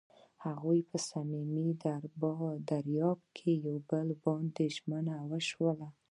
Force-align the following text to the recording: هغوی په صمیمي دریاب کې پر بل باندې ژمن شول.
هغوی 0.45 0.79
په 0.89 0.97
صمیمي 1.09 1.67
دریاب 2.69 3.19
کې 3.37 3.53
پر 3.65 3.75
بل 3.89 4.07
باندې 4.23 4.63
ژمن 4.75 5.05
شول. 5.49 5.79